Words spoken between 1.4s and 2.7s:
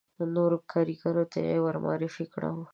یې ور معرفي کړم.